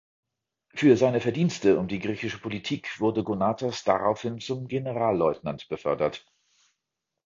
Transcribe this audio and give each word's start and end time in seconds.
Für 0.73 0.97
seine 0.97 1.21
Verdienste 1.21 1.77
um 1.77 1.87
die 1.87 1.99
griechische 1.99 2.39
Politik 2.39 2.99
wurde 2.99 3.23
Gonatas 3.23 3.83
daraufhin 3.83 4.39
zum 4.39 4.67
Generalleutnant 4.67 5.67
befördert. 5.69 6.25